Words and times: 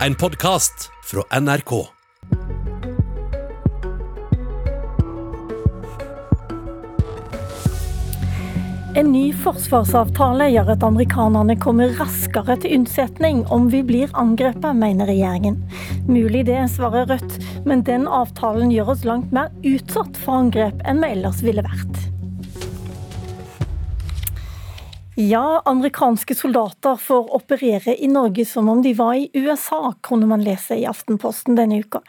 En 0.00 0.14
podkast 0.14 0.90
fra 1.04 1.40
NRK. 1.40 1.86
En 8.94 9.12
ny 9.12 9.28
forsvarsavtale 9.38 10.48
gjør 10.50 10.72
at 10.74 10.82
amerikanerne 10.86 11.54
kommer 11.62 11.94
raskere 12.00 12.58
til 12.64 12.74
unnsetning 12.80 13.44
om 13.54 13.70
vi 13.70 13.84
blir 13.86 14.10
angrepet, 14.18 14.74
mener 14.74 15.06
regjeringen. 15.12 15.60
Mulig 16.10 16.42
det, 16.50 16.58
svarer 16.74 17.06
Rødt, 17.14 17.38
men 17.62 17.86
den 17.86 18.10
avtalen 18.10 18.74
gjør 18.74 18.96
oss 18.96 19.06
langt 19.06 19.30
mer 19.30 19.54
utsatt 19.62 20.18
for 20.18 20.42
angrep 20.42 20.82
enn 20.82 21.06
vi 21.06 21.14
ellers 21.14 21.38
ville 21.46 21.62
vært. 21.62 21.93
Ja, 25.16 25.62
amerikanske 25.64 26.34
soldater 26.34 26.96
får 26.96 27.34
operere 27.34 27.94
i 28.02 28.08
Norge 28.10 28.42
som 28.44 28.68
om 28.68 28.80
de 28.82 28.94
var 28.98 29.14
i 29.14 29.28
USA, 29.32 29.92
kunne 30.00 30.26
man 30.26 30.42
lese 30.42 30.74
i 30.74 30.86
Aftenposten 30.90 31.54
denne 31.54 31.78
uka. 31.84 32.00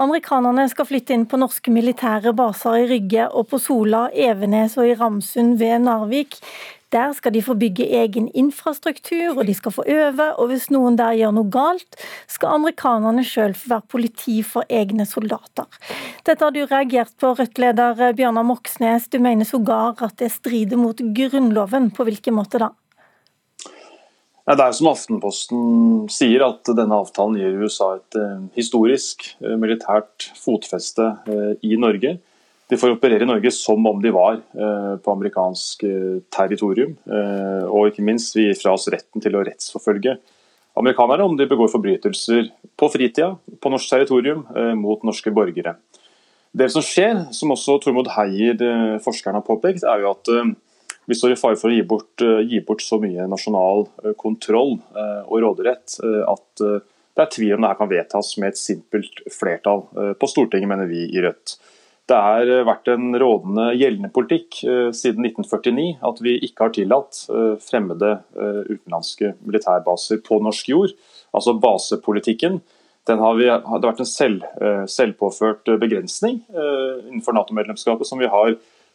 Amerikanerne 0.00 0.64
skal 0.72 0.88
flytte 0.88 1.12
inn 1.12 1.26
på 1.28 1.36
norske 1.36 1.68
militære 1.74 2.32
baser 2.32 2.78
i 2.80 2.86
Rygge 2.88 3.26
og 3.28 3.50
på 3.50 3.60
Sola, 3.60 4.06
Evenes 4.16 4.78
og 4.80 4.88
i 4.88 4.96
Ramsund 4.96 5.58
ved 5.60 5.84
Narvik. 5.84 6.38
Der 6.94 7.12
skal 7.16 7.34
de 7.34 7.42
få 7.42 7.56
bygge 7.58 7.88
egen 7.98 8.28
infrastruktur, 8.38 9.38
og 9.38 9.46
de 9.48 9.54
skal 9.54 9.74
få 9.74 9.84
øve. 9.90 10.28
Og 10.38 10.52
hvis 10.52 10.68
noen 10.70 10.98
der 10.98 11.16
gjør 11.18 11.34
noe 11.34 11.50
galt, 11.50 11.98
skal 12.30 12.54
amerikanerne 12.60 13.24
sjøl 13.26 13.56
få 13.58 13.72
være 13.72 13.90
politi 13.90 14.36
for 14.46 14.68
egne 14.70 15.06
soldater. 15.10 15.66
Dette 16.22 16.46
har 16.46 16.54
du 16.54 16.62
reagert 16.62 17.10
på, 17.18 17.34
Rødt-leder 17.34 18.14
Bjørnar 18.14 18.46
Moxnes. 18.46 19.10
Du 19.10 19.18
mener 19.18 19.48
sågar 19.48 19.98
at 20.06 20.16
det 20.22 20.30
strider 20.32 20.78
mot 20.78 21.02
Grunnloven. 21.18 21.90
På 21.94 22.06
hvilken 22.06 22.38
måte 22.38 22.62
da? 22.62 22.70
Det 24.44 24.60
er 24.60 24.74
som 24.76 24.90
Aftenposten 24.90 25.60
sier, 26.12 26.42
at 26.44 26.68
denne 26.76 26.98
avtalen 27.00 27.38
gir 27.40 27.62
USA 27.64 27.94
et 27.96 28.18
eh, 28.20 28.42
historisk 28.58 29.24
eh, 29.40 29.54
militært 29.56 30.26
fotfeste 30.36 31.06
eh, 31.24 31.54
i 31.64 31.78
Norge. 31.80 32.18
De 32.74 32.78
får 32.80 32.96
operere 32.96 33.22
i 33.22 33.26
Norge 33.28 33.52
som 33.54 33.86
om 33.86 34.00
de 34.02 34.10
var 34.10 34.34
eh, 34.34 34.94
på 34.98 35.12
amerikansk 35.12 35.84
eh, 35.86 36.16
territorium. 36.34 36.96
Eh, 37.06 37.68
og 37.70 37.92
ikke 37.92 38.02
minst, 38.02 38.34
vi 38.34 38.48
gir 38.48 38.56
fra 38.58 38.72
oss 38.74 38.88
retten 38.90 39.22
til 39.22 39.36
å 39.38 39.44
rettsforfølge 39.46 40.16
amerikanere 40.74 41.22
om 41.22 41.36
de 41.38 41.46
begår 41.46 41.70
forbrytelser 41.70 42.48
på 42.74 42.88
fritida, 42.90 43.28
på 43.62 43.70
norsk 43.70 43.92
territorium, 43.92 44.40
mot 44.74 45.04
norske 45.06 45.30
borgere. 45.30 45.76
Det 46.50 46.66
som 46.74 46.82
skjer, 46.82 47.28
som 47.36 47.52
også 47.54 47.76
Tormod 47.84 48.10
Heier, 48.16 48.58
forskeren, 49.04 49.38
har 49.38 49.44
påpekt, 49.46 49.86
er 49.86 50.02
jo 50.02 50.08
at 50.10 50.32
vi 51.06 51.14
står 51.14 51.36
i 51.36 51.38
fare 51.38 51.60
for 51.60 51.70
å 51.70 51.76
gi 51.76 51.84
bort, 51.86 52.24
gi 52.50 52.58
bort 52.66 52.82
så 52.82 52.98
mye 52.98 53.28
nasjonal 53.30 53.86
kontroll 54.18 54.74
og 54.80 55.36
råderett 55.46 55.94
at 56.02 56.64
det 56.66 57.22
er 57.22 57.30
tvil 57.36 57.54
om 57.54 57.62
det 57.62 57.70
her 57.70 57.78
kan 57.84 57.92
vedtas 57.94 58.32
med 58.42 58.50
et 58.50 58.58
simpelt 58.58 59.22
flertall 59.30 59.86
på 60.18 60.32
Stortinget, 60.34 60.72
mener 60.74 60.90
vi 60.90 61.06
i 61.06 61.22
Rødt. 61.22 61.54
Det 62.04 62.16
har 62.20 62.50
eh, 62.50 62.64
vært 62.68 62.88
en 62.92 63.14
rådende 63.16 63.70
gjeldende 63.78 64.10
politikk 64.12 64.58
eh, 64.68 64.90
siden 64.96 65.24
1949 65.24 65.86
at 66.04 66.20
vi 66.24 66.36
ikke 66.44 66.66
har 66.66 66.74
tillatt 66.76 67.20
eh, 67.32 67.54
fremmede 67.64 68.18
utenlandske 68.68 69.32
militærbaser 69.40 70.20
på 70.26 70.40
norsk 70.44 70.68
jord. 70.68 70.92
Altså 71.34 71.56
basepolitikken. 71.56 72.60
Har 73.04 73.34
vi, 73.36 73.44
det 73.44 73.68
har 73.68 73.82
vært 73.84 73.98
en 74.00 74.08
selv, 74.08 74.44
selvpåført 74.88 75.68
begrensning 75.76 76.38
innenfor 76.48 77.36
Nato-medlemskapet 77.36 78.08
som 78.08 78.16
vi 78.16 78.30
har 78.32 78.54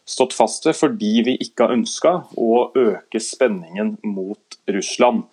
stått 0.09 0.33
fast 0.33 0.66
ved 0.66 0.73
fordi 0.79 1.11
vi 1.27 1.35
ikke 1.45 1.67
har 1.67 1.75
ønska 1.75 2.13
å 2.33 2.63
øke 2.73 3.21
spenningen 3.21 3.99
mot 4.09 4.57
Russland. 4.73 5.27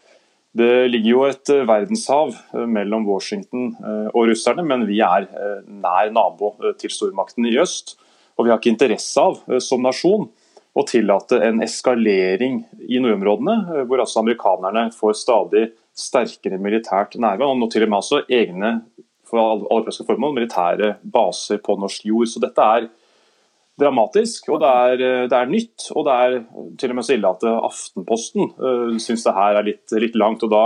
Det 0.56 0.88
ligger 0.88 1.10
jo 1.10 1.22
et 1.26 1.50
eh, 1.52 1.64
verdenshav 1.68 2.32
eh, 2.54 2.66
mellom 2.70 3.04
Washington 3.08 3.70
eh, 3.76 4.08
og 4.12 4.30
russerne, 4.30 4.64
men 4.64 4.86
vi 4.88 5.02
er 5.04 5.26
nær 5.66 6.12
nabo 6.14 6.54
til 6.80 6.92
stormakten 6.92 7.48
i 7.48 7.56
øst. 7.60 7.96
Og 8.36 8.46
vi 8.46 8.52
har 8.52 8.60
ikke 8.60 8.72
interesse 8.72 9.20
av, 9.20 9.40
som 9.64 9.84
nasjon, 9.84 10.28
å 10.76 10.82
tillate 10.84 11.38
en 11.40 11.62
eskalering 11.64 12.58
i 12.84 12.98
nordområdene, 13.00 13.84
hvor 13.88 14.02
altså 14.02 14.20
amerikanerne 14.20 14.90
får 14.92 15.14
stadig 15.16 15.62
sterkere 15.96 16.58
militært 16.60 17.16
nærvær, 17.16 17.54
og 17.54 17.62
nå 17.62 17.70
til 17.72 17.86
og 17.86 17.92
med 17.94 18.00
altså 18.02 18.20
egne 18.28 18.72
for 19.26 19.40
alle 19.72 19.94
formål, 19.96 20.34
militære 20.36 20.90
baser 21.00 21.62
på 21.64 21.78
norsk 21.80 22.04
jord. 22.10 22.28
Så 22.28 22.42
dette 22.44 22.68
er 22.76 22.90
dramatisk, 23.80 24.48
og 24.52 24.60
det 24.62 24.72
er, 24.72 25.04
eh, 25.04 25.28
det 25.30 25.38
er, 25.38 25.52
nytt. 25.52 25.88
Og 25.94 26.06
det 26.06 26.16
er 26.16 26.36
til 26.80 26.92
og 26.92 26.98
med 26.98 27.06
så 27.06 27.16
ille 27.16 27.32
at 27.32 27.46
eh, 27.46 27.62
Aftenposten 27.70 28.52
uh, 28.56 28.92
syns 29.02 29.24
det 29.26 29.36
her 29.36 29.60
er 29.60 29.66
litt, 29.66 29.96
litt 30.00 30.16
langt. 30.18 30.44
og 30.46 30.52
da, 30.52 30.62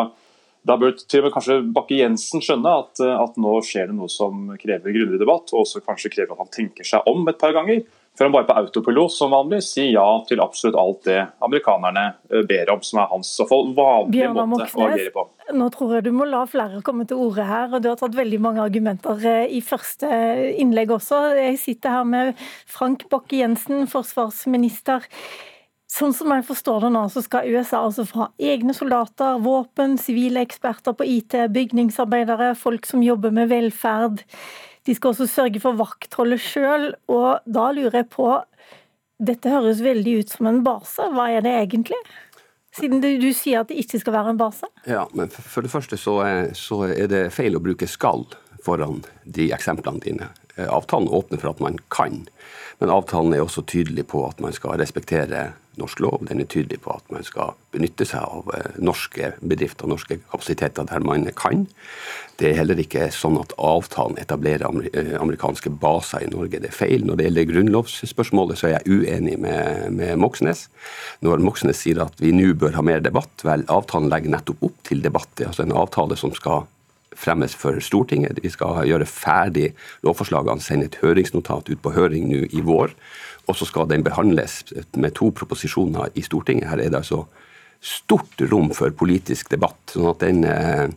da 0.67 0.77
bør 0.81 0.95
til 1.01 1.23
og 1.23 1.29
med 1.29 1.35
kanskje 1.35 1.61
Bakke-Jensen 1.77 2.45
skjønne 2.45 2.75
at, 2.85 3.03
at, 3.03 3.41
nå 3.41 3.57
skjer 3.67 3.91
det 3.91 3.99
noe 3.99 4.11
som 4.13 4.53
krever 4.61 4.95
grundig 4.95 5.21
debatt, 5.21 5.51
og 5.55 5.65
også 5.65 5.83
kanskje 5.87 6.13
krever 6.15 6.37
at 6.37 6.45
han 6.45 6.55
tenker 6.55 6.87
seg 6.87 7.11
om 7.11 7.27
et 7.31 7.41
par 7.41 7.57
ganger. 7.57 7.83
Før 8.21 8.29
han 8.29 8.35
bare 8.35 8.45
på 8.51 8.55
autopilot 8.61 9.15
som 9.15 9.31
vanlig 9.33 9.63
sier 9.65 9.95
ja 9.95 10.05
til 10.29 10.43
absolutt 10.45 10.75
alt 10.77 11.07
det 11.09 11.23
amerikanerne 11.41 12.03
ber 12.51 12.69
om, 12.75 12.83
som 12.85 13.01
er 13.01 13.07
hans 13.09 13.31
og 13.41 13.55
vanlige 13.79 14.29
måte 14.37 14.67
å 14.77 14.89
agere 14.91 15.15
på. 15.15 15.25
Nå 15.57 15.69
tror 15.73 15.95
jeg 15.97 16.05
du 16.05 16.11
må 16.13 16.27
la 16.29 16.43
flere 16.45 16.83
komme 16.85 17.07
til 17.09 17.17
orde 17.25 17.49
her, 17.49 17.71
og 17.73 17.81
du 17.81 17.89
har 17.89 17.97
tatt 17.97 18.19
veldig 18.19 18.43
mange 18.45 18.61
argumenter 18.61 19.25
eh, 19.25 19.47
i 19.57 19.63
første 19.65 20.11
innlegg 20.61 20.93
også. 20.99 21.23
Jeg 21.39 21.57
sitter 21.65 21.97
her 21.97 22.13
med 22.13 22.45
Frank 22.69 23.09
Bakke-Jensen, 23.09 23.89
forsvarsminister. 23.89 25.09
Sånn 25.91 26.13
som 26.15 26.31
jeg 26.37 26.45
forstår 26.47 26.85
det 26.85 26.93
nå, 26.95 27.09
så 27.11 27.25
skal 27.25 27.49
USA 27.51 27.81
altså 27.89 28.05
få 28.07 28.29
egne 28.37 28.77
soldater, 28.77 29.41
våpen, 29.43 29.97
sivile 29.99 30.45
eksperter 30.45 30.93
på 30.93 31.09
IT, 31.17 31.41
bygningsarbeidere, 31.57 32.53
folk 32.61 32.85
som 32.87 33.01
jobber 33.03 33.33
med 33.35 33.49
velferd. 33.49 34.23
De 34.87 34.95
skal 34.97 35.13
også 35.13 35.29
sørge 35.29 35.61
for 35.63 35.77
vaktholdet 35.79 36.41
sjøl, 36.43 36.91
og 37.13 37.45
da 37.45 37.71
lurer 37.77 38.03
jeg 38.03 38.11
på 38.13 38.33
Dette 39.21 39.51
høres 39.53 39.83
veldig 39.85 40.15
ut 40.23 40.31
som 40.33 40.47
en 40.49 40.63
base, 40.65 41.05
hva 41.13 41.27
er 41.29 41.43
det 41.45 41.51
egentlig? 41.53 41.99
Siden 42.73 43.03
du, 43.03 43.11
sier 43.37 43.61
at 43.61 43.69
det 43.69 43.77
ikke 43.83 43.99
skal 44.01 44.15
være 44.15 44.33
en 44.33 44.39
base? 44.41 44.69
Ja, 44.89 45.03
men 45.13 45.29
For 45.29 45.61
det 45.61 45.73
første 45.73 45.99
så 46.01 46.15
er, 46.25 46.55
så 46.57 46.87
er 46.89 47.11
det 47.11 47.27
feil 47.35 47.59
å 47.59 47.61
bruke 47.61 47.85
'skal' 47.85 48.25
foran 48.65 49.03
de 49.25 49.51
eksemplene 49.55 50.03
dine. 50.05 50.31
Eh, 50.57 50.69
avtalen 50.69 51.09
åpner 51.09 51.39
for 51.39 51.55
at 51.55 51.61
man 51.61 51.79
kan, 51.89 52.25
men 52.79 52.93
avtalen 52.93 53.35
er 53.35 53.45
også 53.45 53.65
tydelig 53.69 54.09
på 54.11 54.25
at 54.29 54.41
man 54.41 54.55
skal 54.57 54.79
respektere 54.81 55.51
norsk 55.81 56.01
lov. 56.03 56.25
Den 56.29 56.43
er 56.43 56.49
tydelig 56.51 56.81
på 56.85 56.93
at 56.93 57.13
man 57.13 57.25
skal 57.25 57.55
benytte 57.73 58.05
seg 58.09 58.25
av 58.25 58.51
eh, 58.57 58.79
norske 58.83 59.33
bedrifter 59.41 59.89
norske 59.89 60.19
kapasiteter 60.31 60.89
der 60.89 61.05
man 61.07 61.29
kan. 61.39 61.67
Det 62.41 62.51
er 62.51 62.59
heller 62.59 62.81
ikke 62.81 63.11
sånn 63.15 63.39
at 63.41 63.55
avtalen 63.61 64.19
etablerer 64.21 64.67
eh, 64.91 65.15
amerikanske 65.21 65.73
baser 65.83 66.27
i 66.27 66.33
Norge. 66.33 66.61
Det 66.61 66.73
er 66.73 66.77
feil. 66.77 67.07
Når 67.07 67.21
det 67.21 67.29
gjelder 67.29 67.49
grunnlovsspørsmålet, 67.53 68.61
så 68.61 68.71
er 68.71 68.77
jeg 68.79 68.99
uenig 69.01 69.39
med, 69.45 69.87
med 69.97 70.19
Moxnes. 70.21 70.67
Når 71.25 71.45
Moxnes 71.47 71.85
sier 71.85 72.03
at 72.07 72.21
vi 72.21 72.35
nå 72.37 72.53
bør 72.61 72.77
ha 72.77 72.85
mer 72.85 73.05
debatt, 73.05 73.47
vel, 73.47 73.65
avtalen 73.73 74.11
legger 74.13 74.37
nettopp 74.37 74.69
opp 74.71 74.85
til 74.89 75.05
debatt. 75.05 75.31
Det 75.37 75.47
er 75.47 75.55
altså 75.55 75.69
en 75.69 75.79
avtale 75.85 76.19
som 76.21 76.35
skal 76.37 76.67
fremmes 77.17 77.55
for 77.59 77.81
Stortinget. 77.83 78.39
Vi 78.43 78.53
skal 78.53 78.85
gjøre 78.87 79.09
ferdig 79.09 79.73
lovforslagene, 80.07 80.63
sende 80.63 80.87
et 80.87 81.01
høringsnotat 81.03 81.73
ut 81.73 81.83
på 81.83 81.95
høring 81.97 82.31
nå 82.31 82.47
i 82.55 82.63
vår 82.65 82.95
og 83.51 83.59
så 83.59 83.69
skal 83.69 83.89
den 83.91 84.05
behandles 84.07 84.63
med 84.95 85.15
to 85.19 85.31
proposisjoner 85.37 86.13
i 86.19 86.25
Stortinget. 86.25 86.69
Her 86.71 86.83
er 86.83 86.93
det 86.93 87.03
altså 87.03 87.25
stort 87.81 88.43
rom 88.51 88.71
for 88.77 88.93
politisk 88.95 89.51
debatt. 89.51 89.81
sånn 89.95 90.11
at 90.11 90.21
den, 90.21 90.45
eh, 90.45 90.89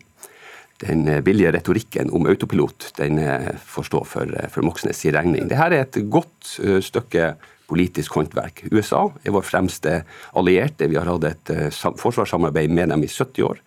den 0.83 1.23
billige 1.23 1.53
retorikken 1.53 2.11
om 2.11 2.27
autopilot 2.27 2.91
den 2.97 3.17
eh, 3.19 3.55
får 3.65 3.83
stå 3.89 4.05
for, 4.05 4.23
eh, 4.23 4.49
for 4.49 4.61
Moxnes' 4.61 5.11
regning. 5.11 5.47
Dette 5.47 5.63
er 5.63 5.81
et 5.81 6.09
godt 6.09 6.59
stykke 6.83 7.35
politisk 7.69 8.17
håndverk. 8.17 8.63
USA 8.71 9.05
er 9.23 9.33
vår 9.35 9.45
fremste 9.47 10.01
allierte. 10.37 10.89
Vi 10.91 10.97
har 10.99 11.09
hatt 11.09 11.27
et 11.29 11.53
uh, 11.53 11.93
forsvarssamarbeid 11.99 12.73
med 12.73 12.91
dem 12.93 13.05
i 13.05 13.09
70 13.11 13.47
år. 13.47 13.61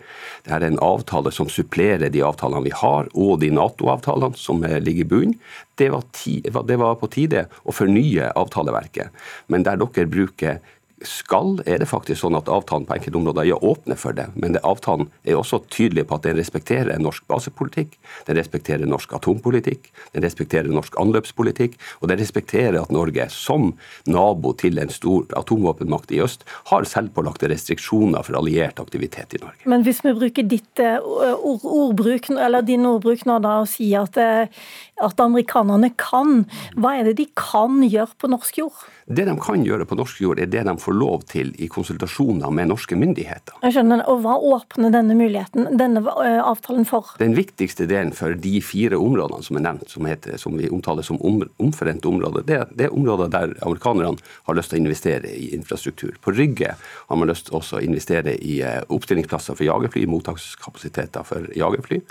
Dette 0.45 0.59
er 0.59 0.69
en 0.69 0.81
avtale 0.85 1.33
som 1.35 1.51
supplerer 1.53 2.13
de 2.13 2.25
avtalene 2.27 2.67
vi 2.67 2.75
har, 2.77 3.11
og 3.15 3.41
de 3.43 3.53
Nato-avtalene 3.55 4.39
som 4.39 4.65
uh, 4.65 4.79
ligger 4.83 5.07
i 5.07 5.11
bunnen. 5.15 5.39
Det, 5.77 5.91
det 5.91 6.79
var 6.81 6.97
på 6.97 7.11
tide 7.13 7.47
å 7.69 7.75
fornye 7.75 8.31
avtaleverket. 8.39 9.13
Men 9.53 9.67
der 9.67 9.77
dere 9.81 10.09
bruker 10.09 10.63
skal, 11.05 11.59
er 11.69 11.83
det 11.83 11.89
faktisk 11.91 12.23
sånn 12.23 12.37
at 12.39 12.49
avtalen 12.49 12.87
på 12.89 12.95
enkelte 12.97 13.19
områder 13.19 13.49
ja, 13.51 13.59
åpner 13.61 13.99
for 14.01 14.17
det. 14.17 14.31
Men 14.35 14.55
det, 14.57 14.63
avtalen 14.65 15.11
er 15.29 15.37
også 15.37 15.61
tydelig 15.73 16.07
på 16.09 16.17
at 16.17 16.25
den 16.25 16.39
respekterer 16.39 16.97
norsk 17.03 17.27
basepolitikk, 17.29 17.99
den 18.29 18.39
respekterer 18.39 18.89
norsk 18.89 19.13
atompolitikk, 19.19 19.91
den 20.15 20.25
respekterer 20.25 20.73
norsk 20.73 20.97
anløpspolitikk, 21.01 21.77
og 22.01 22.09
den 22.13 22.21
respekterer 22.23 22.81
at 22.81 22.95
Norge, 22.95 23.29
som 23.33 23.75
nabo 24.09 24.55
til 24.57 24.81
en 24.81 24.93
stor 24.93 25.27
atomvåpenmakt 25.37 26.15
i 26.17 26.23
øst, 26.25 26.47
har 26.71 26.89
selvpålagte 26.89 27.51
restriksjoner 27.53 28.25
for 28.25 28.41
alliert 28.41 28.81
aktivitet 28.81 29.37
i 29.37 29.43
Norge. 29.45 29.69
Men 29.69 29.85
hvis 29.85 30.01
vi 30.07 30.17
bruker 30.17 30.49
ditt 30.49 30.81
eh, 30.81 30.97
ord, 31.03 31.65
ordbruk, 31.67 32.31
eller 32.33 32.65
din 32.65 32.89
ordbruk 32.89 33.27
nå 33.29 33.39
da, 33.45 33.59
og 33.67 33.71
sier 33.71 34.07
at, 34.07 34.17
eh, 34.17 34.67
at 35.05 35.21
amerikanerne 35.21 35.93
kan, 36.01 36.47
hva 36.77 36.97
er 36.97 37.11
det 37.11 37.19
de 37.21 37.29
kan 37.37 37.83
gjøre 37.85 38.17
på 38.17 38.33
norsk 38.33 38.65
jord? 38.65 38.87
Det 39.07 39.23
de 39.29 39.37
kan 39.39 39.63
gjøre 39.63 39.87
på 39.87 39.99
norsk 39.99 40.25
jord, 40.25 40.41
er 40.43 40.49
det 40.51 40.65
de 40.67 40.73
få 40.87 40.95
lov 40.95 41.25
til 41.31 41.53
i 41.63 41.69
konsultasjoner 41.73 42.53
med 42.55 42.71
norske 42.71 42.97
myndigheter. 42.99 43.59
Jeg 43.65 43.77
skjønner, 43.77 44.05
og 44.11 44.23
Hva 44.25 44.37
åpner 44.55 44.95
denne 44.95 45.17
muligheten, 45.19 45.69
denne 45.79 46.03
eh, 46.23 46.39
avtalen 46.41 46.87
for? 46.89 47.13
Den 47.21 47.37
viktigste 47.37 47.89
delen 47.91 48.15
for 48.17 48.37
de 48.47 48.55
fire 48.65 48.99
områdene 49.01 49.45
som 49.47 49.59
er 49.59 49.67
nevnt, 49.67 49.91
som, 49.93 50.07
heter, 50.09 50.39
som 50.41 50.57
vi 50.59 50.71
omtaler 50.73 51.07
som 51.07 51.21
om, 51.27 51.43
omforente 51.63 52.09
områder, 52.11 52.47
det, 52.47 52.63
det, 52.79 52.89
er 52.89 52.97
områder 52.97 53.33
der 53.35 53.55
amerikanerne 53.67 54.23
har 54.49 54.59
lyst 54.59 54.73
til 54.73 54.81
å 54.81 54.85
investere 54.85 55.35
i 55.35 55.51
infrastruktur. 55.57 56.17
På 56.23 56.35
Rygge 56.37 56.75
har 56.79 57.21
man 57.21 57.31
lyst 57.31 57.51
til 57.51 57.61
å 57.61 57.83
investere 57.83 58.37
i 58.39 58.61
eh, 58.63 58.83
oppstillingsplasser 58.87 59.59
for 59.59 59.67
jagerfly, 59.67 60.07
mottakskapasiteter 60.11 61.27
for 61.27 61.51
jagerfly. 61.57 62.03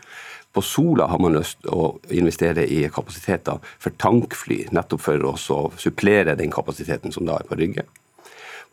På 0.56 0.63
Sola 0.63 1.10
har 1.12 1.19
man 1.19 1.36
lyst 1.36 1.60
til 1.66 1.75
å 1.75 1.88
investere 2.16 2.63
i 2.71 2.86
kapasiteter 2.88 3.60
for 3.75 3.95
tankfly, 4.00 4.62
nettopp 4.75 5.04
for 5.04 5.28
å 5.28 5.36
supplere 5.36 6.38
den 6.39 6.54
kapasiteten 6.54 7.12
som 7.12 7.28
da 7.28 7.42
er 7.42 7.50
på 7.50 7.57
Rygge. 7.60 7.83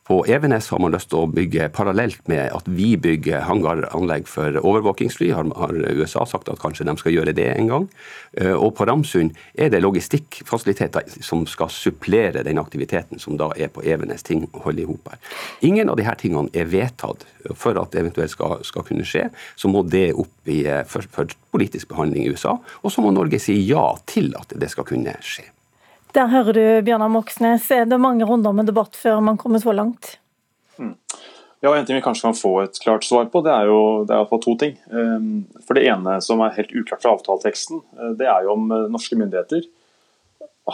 På 0.03 0.25
Evenes 0.27 0.67
har 0.69 0.81
man 0.83 0.91
lyst 0.91 1.13
til 1.13 1.21
å 1.23 1.29
bygge 1.31 1.69
parallelt 1.77 2.25
med 2.27 2.49
at 2.51 2.67
vi 2.67 2.97
bygger 2.99 3.45
hangaranlegg 3.47 4.27
for 4.27 4.57
overvåkingsfly. 4.59 5.29
Har, 5.31 5.77
USA 5.95 6.25
sagt 6.27 6.51
at 6.51 6.59
kanskje 6.59 6.89
de 6.89 6.97
skal 6.99 7.15
gjøre 7.15 7.35
det 7.39 7.47
en 7.53 7.71
gang. 7.71 7.87
Eh, 8.35 8.51
og 8.51 8.75
på 8.81 8.89
Ramsund 8.89 9.39
er 9.55 9.71
det 9.71 9.85
logistikkfasiliteter 9.85 11.07
som 11.23 11.47
skal 11.47 11.71
supplere 11.71 12.43
den 12.43 12.59
aktiviteten 12.59 13.23
som 13.23 13.39
da 13.39 13.53
er 13.55 13.71
på 13.71 13.87
Evenes. 13.87 14.27
Ting 14.27 14.49
holder 14.51 14.83
i 14.83 14.91
hop 14.91 15.15
her. 15.15 15.23
Ingen 15.71 15.95
av 15.95 16.03
disse 16.03 16.19
tingene 16.25 16.51
er 16.51 16.67
vedtatt. 16.75 17.23
For 17.59 17.79
at 17.79 17.95
det 17.95 18.03
eventuelt 18.03 18.35
skal, 18.35 18.59
skal 18.67 18.87
kunne 18.87 19.07
skje, 19.07 19.29
så 19.59 19.71
må 19.71 19.87
det 19.87 20.09
opp 20.19 20.51
i, 20.51 20.65
eh, 20.67 20.83
for, 20.91 21.07
for 21.15 21.31
politisk 21.55 21.95
behandling 21.95 22.27
i 22.27 22.35
USA. 22.35 22.59
Og 22.83 22.91
så 22.91 23.07
må 23.07 23.15
Norge 23.15 23.39
si 23.43 23.55
ja 23.71 23.93
til 24.11 24.35
at 24.35 24.59
det 24.59 24.75
skal 24.75 24.91
kunne 24.91 25.15
skje. 25.23 25.52
Der 26.13 26.29
hører 26.29 26.53
du 26.53 26.65
Bjørnar 26.85 27.09
Moxnes. 27.09 27.71
Er 27.73 27.87
det 27.89 27.97
mange 28.01 28.27
runder 28.29 28.53
med 28.53 28.69
debatt 28.69 28.97
før 29.01 29.23
man 29.25 29.39
kommer 29.41 29.63
så 29.63 29.73
langt? 29.73 30.19
Mm. 30.77 30.97
Ja, 31.63 31.73
En 31.77 31.87
ting 31.87 31.97
vi 31.97 32.03
kanskje 32.05 32.27
kan 32.27 32.37
få 32.37 32.53
et 32.65 32.81
klart 32.83 33.05
svar 33.07 33.29
på, 33.33 33.41
det 33.47 33.53
er 33.55 33.71
jo 33.71 34.05
det 34.05 34.17
er 34.17 34.41
to 34.45 34.57
ting. 34.59 34.75
Ehm, 34.93 35.47
for 35.65 35.75
Det 35.75 35.87
ene 35.87 36.19
som 36.21 36.41
er 36.41 36.57
helt 36.57 36.75
uklart 36.75 37.03
fra 37.03 37.15
avtaleteksten, 37.15 37.81
eh, 37.97 38.13
det 38.19 38.27
er 38.27 38.43
jo 38.45 38.53
om 38.53 38.71
eh, 38.71 38.91
norske 38.91 39.17
myndigheter 39.17 39.63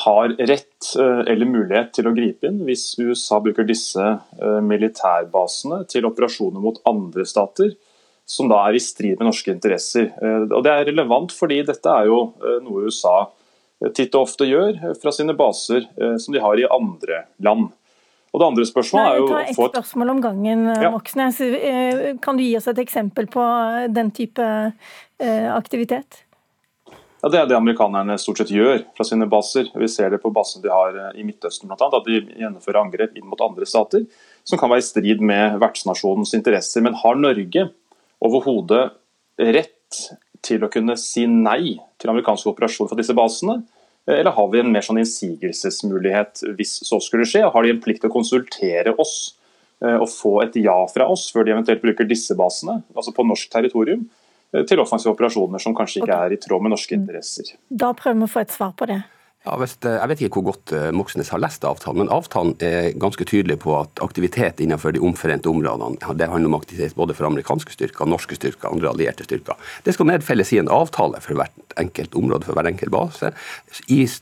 har 0.05 0.35
rett 0.37 0.88
eh, 0.99 1.23
eller 1.32 1.46
mulighet 1.46 1.93
til 1.93 2.08
å 2.08 2.14
gripe 2.17 2.49
inn 2.49 2.64
hvis 2.67 2.99
USA 2.99 3.38
bruker 3.41 3.64
disse 3.64 4.19
militærbasene 4.41 5.87
til 5.88 6.05
operasjoner 6.05 6.61
mot 6.61 6.82
andre 6.84 7.25
stater, 7.25 7.76
som 8.26 8.49
da 8.49 8.67
er 8.67 8.76
i 8.76 8.82
strid 8.82 9.17
med 9.20 9.29
norske 9.31 9.52
interesser. 9.55 10.11
Og 10.52 10.62
Det 10.64 10.73
er 10.73 10.88
relevant 10.91 11.32
fordi 11.32 11.62
dette 11.64 11.88
er 11.88 12.11
jo 12.11 12.34
noe 12.61 12.84
USA 12.84 13.31
titt 13.94 14.14
og 14.16 14.26
ofte 14.26 14.46
gjør 14.48 14.78
fra 14.98 15.12
sine 15.14 15.34
baser 15.38 15.84
eh, 15.84 16.16
som 16.19 16.34
de 16.34 16.42
har 16.42 16.58
i 16.58 16.66
andre 16.66 17.25
land. 17.44 17.69
Og 18.28 18.40
det 18.42 18.46
andre 18.50 18.64
spørsmålet 18.69 19.10
er 19.10 19.20
jo... 19.20 19.28
Ta 19.30 19.42
ett 19.44 19.58
spørsmål 19.58 20.14
om 20.16 20.22
gangen, 20.22 20.64
eh, 20.72 20.80
ja. 20.84 20.92
Moxnes. 20.92 21.40
Eh, 21.40 22.00
kan 22.22 22.38
du 22.38 22.44
gi 22.44 22.56
oss 22.58 22.69
et 22.70 22.80
eksempel 22.82 23.28
på 23.30 23.44
den 23.94 24.10
type 24.14 24.48
aktivitet? 25.19 26.25
Ja, 27.22 27.28
Det 27.28 27.38
er 27.38 27.46
det 27.50 27.56
amerikanerne 27.56 28.14
stort 28.19 28.38
sett 28.38 28.52
gjør 28.54 28.84
fra 28.94 29.06
sine 29.06 29.26
baser. 29.26 29.70
Vi 29.75 29.88
ser 29.90 30.12
det 30.12 30.20
på 30.22 30.31
basene 30.31 30.62
de 30.62 30.70
har 30.70 31.16
i 31.19 31.24
Midtøsten 31.26 31.66
bl.a. 31.66 31.88
At 31.88 32.06
de 32.06 32.20
gjennomfører 32.38 32.78
angrep 32.84 33.16
inn 33.19 33.26
mot 33.26 33.42
andre 33.42 33.66
stater 33.66 34.04
som 34.46 34.60
kan 34.60 34.70
være 34.70 34.84
i 34.84 34.86
strid 34.86 35.24
med 35.24 35.58
vertsnasjonens 35.58 36.36
interesser. 36.38 36.84
Men 36.86 36.94
har 37.00 37.19
Norge 37.19 37.66
overhodet 38.22 38.84
rett 39.38 39.98
til 40.44 40.64
å 40.64 40.70
kunne 40.73 40.96
si 41.00 41.26
nei 41.31 41.76
til 41.99 42.12
amerikanske 42.12 42.50
operasjoner 42.52 42.93
fra 42.93 43.00
disse 43.00 43.17
basene? 43.17 43.61
Eller 44.08 44.32
har 44.32 44.46
vi 44.49 44.61
en 44.62 44.70
mer 44.73 44.85
sånn 44.85 45.00
innsigelsesmulighet 45.02 46.46
hvis 46.56 46.79
så 46.87 46.96
skulle 47.05 47.26
skje? 47.29 47.44
Har 47.52 47.64
de 47.64 47.75
en 47.75 47.82
plikt 47.82 48.00
til 48.05 48.08
å 48.08 48.14
konsultere 48.14 48.94
oss 48.96 49.17
eh, 49.85 49.99
og 49.99 50.08
få 50.08 50.38
et 50.46 50.56
ja 50.62 50.79
fra 50.88 51.11
oss 51.12 51.26
før 51.35 51.44
de 51.44 51.52
eventuelt 51.52 51.85
bruker 51.85 52.08
disse 52.08 52.37
basene, 52.38 52.81
altså 52.96 53.12
på 53.17 53.26
norsk 53.29 53.52
territorium, 53.52 54.06
eh, 54.55 54.64
til 54.64 54.81
offensive 54.81 55.12
operasjoner 55.12 55.61
som 55.61 55.76
kanskje 55.76 56.00
ikke 56.02 56.23
er 56.25 56.37
i 56.37 56.41
tråd 56.41 56.64
med 56.64 56.73
norske 56.73 56.96
interesser? 56.96 57.52
Da 57.69 57.93
prøver 57.99 58.23
vi 58.23 58.29
å 58.31 58.34
få 58.38 58.44
et 58.46 58.56
svar 58.56 58.73
på 58.79 58.88
det. 58.88 59.02
Ja, 59.46 59.55
jeg 59.55 60.08
vet 60.11 60.23
ikke 60.26 60.40
hvor 60.40 60.50
godt 60.50 60.73
eh, 60.75 60.88
Moxnes 60.93 61.31
har 61.31 61.38
lest 61.38 61.62
avtalen, 61.64 62.02
men 62.02 62.11
avtalen 62.12 62.56
er 62.64 62.90
ganske 62.99 63.23
tydelig 63.23 63.61
på 63.62 63.76
at 63.79 64.02
aktivitet 64.02 64.58
innenfor 64.61 64.93
de 64.93 65.02
omforente 65.05 65.49
områdene 65.49 66.17
det 66.19 66.26
handler 66.29 66.50
om 66.50 66.56
aktivitet 66.58 66.96
både 66.99 67.14
for 67.14 67.29
amerikanske 67.29 67.73
styrker, 67.76 68.11
norske 68.11 68.35
styrker, 68.35 68.67
andre 68.69 68.90
allierte 68.90 69.25
styrker. 69.29 69.55
Det 69.87 69.94
skal 69.94 70.11
nedfelles 70.11 70.50
i 70.52 70.58
en 70.58 70.73
avtale 70.75 71.23
for 71.23 71.38
hvert 71.38 71.79
enkelt 71.79 72.19
område, 72.19 72.49
for 72.49 72.58
hver 72.58 72.67
enkelt 72.73 72.90
base, 72.93 73.31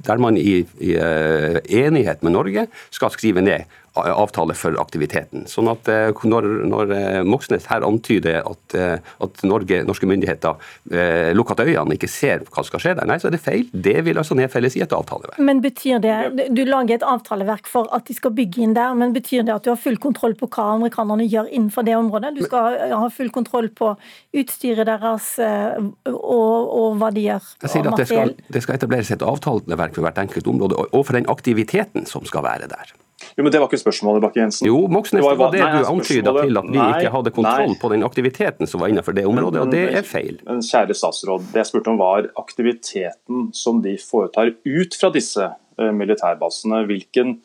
der 0.07 0.21
man 0.21 0.37
i, 0.37 0.59
i 0.85 0.93
uh, 1.01 1.59
enighet 1.65 2.23
med 2.27 2.37
Norge 2.37 2.67
skal 2.93 3.15
skrive 3.15 3.41
ned 3.41 3.65
avtale 3.97 4.55
for 4.59 4.77
aktiviteten. 4.81 5.47
Sånn 5.51 5.71
at 5.73 5.89
eh, 5.93 6.11
når, 6.29 6.49
når 6.69 6.93
eh, 6.97 7.21
Moxnes 7.27 7.69
her 7.71 7.87
antyder 7.87 8.43
at, 8.43 8.77
eh, 8.77 8.97
at 9.25 9.43
Norge, 9.47 9.83
norske 9.89 10.09
myndigheter 10.09 10.57
eh, 10.93 11.33
lukker 11.37 11.63
øynene 11.65 11.97
ikke 11.97 12.11
ser 12.11 12.45
hva 12.47 12.63
som 12.63 12.71
skal 12.71 12.83
skje 12.85 12.95
der, 12.99 13.09
nei, 13.09 13.19
så 13.23 13.31
er 13.31 13.37
det 13.37 13.43
feil. 13.45 13.67
Det 13.73 13.97
vil 14.07 14.21
altså 14.21 14.37
nedfelles 14.39 14.77
i 14.79 14.85
et 14.85 14.95
avtaleverk. 14.97 15.41
Men 15.43 15.63
betyr 15.65 16.03
det, 16.05 16.17
Du 16.57 16.63
lager 16.69 16.99
et 16.99 17.07
avtaleverk 17.07 17.71
for 17.71 17.91
at 17.97 18.07
de 18.09 18.17
skal 18.17 18.35
bygge 18.37 18.63
inn 18.65 18.77
der, 18.77 18.95
men 18.99 19.15
betyr 19.17 19.47
det 19.47 19.55
at 19.55 19.67
du 19.67 19.73
har 19.73 19.81
full 19.81 19.99
kontroll 20.03 20.37
på 20.39 20.51
hva 20.51 20.69
amerikanerne 20.77 21.27
gjør 21.27 21.51
innenfor 21.51 21.87
det 21.87 21.97
området? 21.97 22.35
Du 22.37 22.45
skal 22.47 22.81
ha 22.93 23.09
full 23.13 23.33
kontroll 23.35 23.71
på 23.77 23.95
utstyret 24.37 24.87
deres 24.89 25.33
og, 25.41 26.13
og 26.13 27.01
hva 27.01 27.11
de 27.15 27.27
gjør? 27.29 27.51
Jeg 27.65 27.73
sier 27.73 27.91
at 27.91 28.01
det 28.01 28.09
skal, 28.11 28.35
det 28.53 28.63
skal 28.65 28.79
etableres 28.79 29.13
et 29.15 29.25
avtaleverk 29.25 29.97
for 29.97 30.07
hvert 30.07 30.23
enkelt 30.23 30.53
område, 30.53 30.87
og 30.87 31.03
for 31.07 31.17
den 31.17 31.29
aktiviteten 31.33 32.07
som 32.09 32.27
skal 32.29 32.45
være 32.47 32.71
der. 32.71 32.95
Jo, 33.37 33.45
men 33.45 33.53
Det 33.53 33.61
var 33.61 33.71
ikke 33.71 33.81
spørsmålet, 33.81 34.23
Bakke-Jensen. 34.25 34.67
Jo, 34.69 34.83
Moxnes, 34.93 35.25
det 35.25 35.39
var 35.41 35.53
det 35.53 35.63
nei, 35.63 35.81
du 35.81 35.89
antyda 35.89 36.33
til 36.37 36.61
at 36.61 36.69
vi 36.69 36.77
nei, 36.77 36.87
ikke 37.01 37.13
hadde 37.15 37.33
kontroll 37.33 37.73
nei. 37.73 37.79
på 37.81 37.91
den 37.93 38.05
aktiviteten 38.05 38.69
som 38.69 38.83
var 38.83 38.93
innenfor 38.93 39.17
det 39.17 39.25
området, 39.29 39.63
og 39.65 39.73
det 39.73 39.85
er 40.01 40.05
feil. 40.05 40.37
Men 40.45 40.61
kjære 40.65 40.97
statsråd, 40.97 41.47
det 41.55 41.63
jeg 41.63 41.71
spurte 41.71 41.93
om 41.95 42.01
var 42.01 42.29
aktiviteten 42.37 43.47
som 43.57 43.81
de 43.85 43.95
foretar 44.01 44.53
ut 44.53 44.99
fra 45.01 45.11
disse 45.15 45.49
uh, 45.49 45.93
militærbasene. 45.97 46.83
Hvilken 46.91 47.39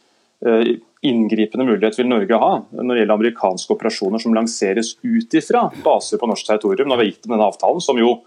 uh, 0.47 0.73
inngripende 1.07 1.68
mulighet 1.69 2.01
vil 2.01 2.12
Norge 2.12 2.41
ha 2.44 2.51
når 2.75 2.91
det 2.91 3.00
gjelder 3.06 3.15
amerikanske 3.15 3.75
operasjoner 3.77 4.21
som 4.21 4.35
lanseres 4.35 4.97
ut 5.07 5.39
ifra 5.39 5.69
baser 5.85 6.19
på 6.19 6.29
norsk 6.31 6.51
territorium? 6.51 6.91
Når 6.91 7.00
vi 7.00 7.07
har 7.07 7.12
gitt 7.13 7.24
dem 7.24 7.38
denne 7.38 7.47
avtalen, 7.47 7.79
som 7.83 8.00
jo 8.00 8.17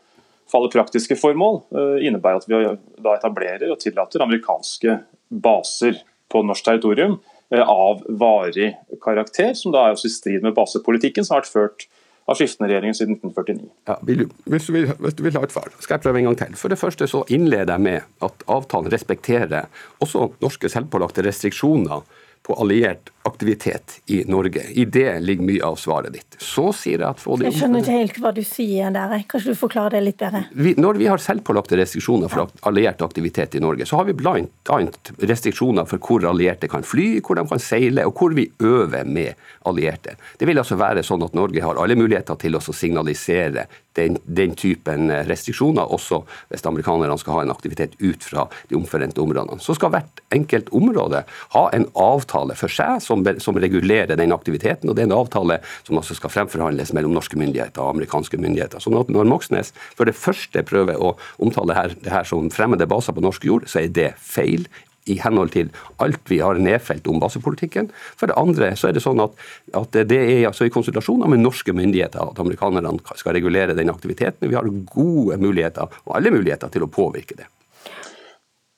faller 0.48 0.72
praktiske 0.72 1.20
formål, 1.20 1.60
uh, 1.76 2.00
innebærer 2.00 2.40
at 2.40 2.48
vi 2.48 2.64
da 3.04 3.18
etablerer 3.18 3.68
og 3.68 3.84
tillater 3.84 4.24
amerikanske 4.24 4.98
baser 5.44 6.00
på 6.32 6.40
norsk 6.40 6.72
territorium 6.72 7.20
Eh, 7.20 7.33
av 7.62 8.02
varig 8.20 8.72
karakter, 9.04 9.52
som 9.58 9.74
da 9.74 9.84
er 9.84 9.96
også 9.96 10.08
i 10.08 10.14
strid 10.14 10.46
med 10.46 10.56
basepolitikken 10.56 11.26
som 11.26 11.36
har 11.36 11.44
vært 11.44 11.52
ført 11.52 11.86
av 12.24 12.38
skiftende 12.38 12.70
regjeringer 12.70 12.96
siden 12.96 13.18
1949. 13.18 13.70
Ja, 13.90 13.96
hvis, 14.00 14.66
du 14.66 14.72
vil, 14.72 14.88
hvis, 15.04 15.16
du 15.18 15.22
vil, 15.26 15.36
ha 15.36 15.44
et 15.44 15.52
svar, 15.52 15.68
skal 15.78 15.98
jeg 15.98 16.04
prøve 16.06 16.22
en 16.22 16.28
gang 16.30 16.38
til. 16.40 16.56
For 16.56 16.72
det 16.72 16.80
første 16.80 17.08
så 17.10 17.20
innleder 17.32 17.74
jeg 17.74 17.84
med 17.84 18.24
at 18.24 18.46
avtalen 18.50 18.92
respekterer 18.92 19.68
også 20.04 20.30
norske 20.40 20.70
selvpålagte 20.72 21.26
restriksjoner 21.26 22.06
på 22.46 22.54
alliert 22.60 23.10
aktivitet 23.22 24.00
i 24.06 24.24
Norge. 24.24 24.62
I 24.70 24.84
det 24.84 25.20
ligger 25.20 25.44
mye 25.44 25.64
av 25.64 25.76
svaret 25.80 26.12
ditt. 26.12 26.36
Så 26.38 26.66
sier 26.76 27.00
jeg 27.00 27.08
at 27.08 27.22
Jeg 27.40 27.54
skjønner 27.56 27.80
ikke 27.80 27.94
helt 27.96 28.18
hva 28.20 28.32
du 28.36 28.42
sier 28.44 28.92
der. 28.92 29.14
Kanskje 29.30 29.54
du 29.54 29.56
forklarer 29.56 29.96
det 29.96 30.02
litt 30.04 30.18
bedre? 30.20 30.42
Vi, 30.52 30.74
når 30.76 31.00
vi 31.00 31.08
har 31.08 31.22
selvpålagte 31.24 31.78
restriksjoner 31.80 32.28
for 32.28 32.52
alliert 32.68 33.00
aktivitet 33.06 33.56
i 33.56 33.62
Norge, 33.64 33.86
så 33.88 33.96
har 33.96 34.10
vi 34.10 34.16
blant 34.18 34.72
annet 34.76 35.12
restriksjoner 35.24 35.88
for 35.88 36.04
hvor 36.04 36.28
allierte 36.28 36.68
kan 36.68 36.84
fly, 36.84 37.06
hvor 37.24 37.40
de 37.40 37.46
kan 37.48 37.64
seile, 37.64 38.04
og 38.04 38.20
hvor 38.20 38.36
vi 38.36 38.44
øver 38.60 39.08
med 39.08 39.40
allierte. 39.64 40.18
Det 40.36 40.44
vil 40.44 40.60
altså 40.60 40.76
være 40.76 41.06
sånn 41.06 41.24
at 41.24 41.32
Norge 41.38 41.64
har 41.64 41.80
alle 41.80 41.96
muligheter 41.96 42.36
til 42.44 42.60
å 42.60 42.62
signalisere 42.68 43.64
den, 43.98 44.18
den, 44.24 44.54
typen 44.58 45.10
restriksjoner, 45.28 45.90
også 45.92 46.22
hvis 46.50 46.64
amerikanerne 46.66 47.16
skal 47.20 47.38
ha 47.38 47.44
en 47.44 47.52
aktivitet 47.54 47.96
ut 48.02 48.24
fra 48.24 48.46
de 48.70 48.78
omforente 48.78 49.20
områdene. 49.22 49.60
Så 49.62 49.76
skal 49.78 49.92
hvert 49.94 50.22
enkelt 50.34 50.70
område 50.74 51.24
ha 51.54 51.64
en 51.76 51.86
avtale 51.98 52.56
for 52.58 52.72
seg 52.72 53.02
som, 53.04 53.24
som, 53.42 53.58
regulerer 53.64 54.18
den 54.18 54.34
aktiviteten. 54.34 54.90
og 54.90 54.96
Det 54.96 55.04
er 55.04 55.10
en 55.10 55.18
avtale 55.18 55.60
som 55.86 56.00
også 56.00 56.18
skal 56.18 56.32
fremforhandles 56.34 56.94
mellom 56.96 57.14
norske 57.14 57.38
myndigheter 57.40 57.82
og 57.82 57.94
amerikanske 57.94 58.40
myndigheter. 58.40 58.82
Så 58.82 58.92
når 58.92 59.30
Moxnes 59.30 59.72
for 59.94 60.08
det 60.08 60.16
første 60.18 60.64
prøver 60.66 60.98
å 60.98 61.14
omtale 61.42 61.76
her, 61.76 61.94
det 62.02 62.12
her 62.12 62.26
som 62.28 62.50
fremmede 62.54 62.88
baser 62.90 63.14
på 63.14 63.24
norsk 63.24 63.46
jord, 63.46 63.68
så 63.70 63.84
er 63.84 63.94
det 63.94 64.12
feil 64.20 64.66
i 65.10 65.18
henhold 65.20 65.52
til 65.54 65.70
alt 66.02 66.30
vi 66.30 66.40
har 66.40 66.58
nedfelt 66.60 67.06
om 67.10 67.20
basepolitikken. 67.22 67.90
For 68.16 68.30
det 68.30 68.38
andre 68.40 68.70
så 68.78 68.88
er 68.88 68.96
det 68.96 69.04
sånn 69.04 69.20
at, 69.24 69.34
at 69.76 69.98
det 70.08 70.20
er 70.20 70.46
altså 70.48 70.68
i 70.68 70.72
konsultasjoner 70.72 71.30
med 71.30 71.42
norske 71.44 71.74
myndigheter 71.76 72.22
at 72.24 72.40
amerikanerne 72.40 72.96
skal 73.18 73.36
regulere 73.36 73.76
den 73.76 73.92
aktiviteten. 73.92 74.48
Vi 74.48 74.56
har 74.56 74.70
gode 74.94 75.38
muligheter, 75.42 75.90
og 76.06 76.16
alle 76.16 76.32
muligheter, 76.34 76.72
til 76.72 76.86
å 76.86 76.90
påvirke 76.92 77.36
det. 77.38 77.50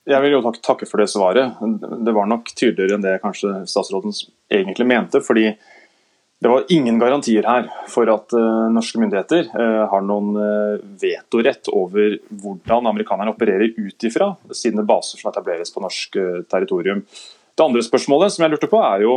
Jeg 0.06 0.22
vil 0.22 0.36
jo 0.36 0.42
takke 0.62 0.86
for 0.86 1.02
det 1.02 1.08
svaret. 1.10 1.58
Det 2.06 2.14
var 2.14 2.28
nok 2.30 2.52
tydeligere 2.54 2.94
enn 2.94 3.06
det 3.06 3.16
kanskje 3.24 3.64
statsråden 3.66 4.14
egentlig 4.54 4.86
mente. 4.86 5.22
fordi 5.22 5.48
det 6.38 6.48
var 6.48 6.64
ingen 6.68 6.98
garantier 6.98 7.46
her 7.48 7.68
for 7.88 8.10
at 8.12 8.34
uh, 8.36 8.66
norske 8.72 9.00
myndigheter 9.00 9.46
uh, 9.56 9.86
har 9.88 10.02
noen 10.04 10.36
uh, 10.36 10.82
vetorett 11.00 11.70
over 11.72 12.18
hvordan 12.28 12.90
amerikanerne 12.90 13.32
opererer 13.32 13.72
ut 13.72 14.04
ifra 14.04 14.34
sine 14.52 14.84
baser 14.84 15.20
som 15.20 15.30
etableres 15.30 15.72
på 15.72 15.80
norsk 15.80 16.18
territorium. 16.52 17.00
Det 17.56 17.64
andre 17.64 17.80
spørsmålet 17.80 18.34
som 18.34 18.44
jeg 18.44 18.52
lurte 18.52 18.68
på 18.68 18.76
er 18.84 19.00
jo 19.06 19.12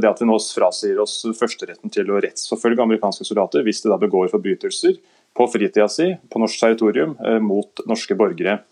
det 0.00 0.08
at 0.08 0.20
vi 0.22 0.24
nå 0.24 0.38
frasier 0.40 0.96
oss 1.02 1.18
førsteretten 1.36 1.92
til 1.92 2.08
å 2.08 2.22
rettsforfølge 2.24 2.80
amerikanske 2.86 3.26
soldater 3.28 3.66
hvis 3.66 3.82
de 3.84 3.90
da 3.92 3.98
begår 4.00 4.30
forbrytelser 4.32 4.96
på 5.36 5.46
fritida 5.52 5.84
si 5.92 6.06
på 6.32 6.40
norsk 6.40 6.62
territorium 6.62 7.12
mot 7.44 7.84
norske 7.84 8.16
borgere. 8.16 8.62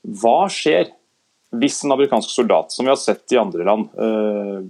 Hva 0.00 0.48
skjer 0.48 0.88
hvis 1.60 1.82
en 1.84 1.92
amerikansk 1.98 2.32
soldat, 2.32 2.72
som 2.72 2.88
vi 2.88 2.94
har 2.94 2.96
sett 2.96 3.36
i 3.36 3.42
andre 3.42 3.68
land, 3.68 3.92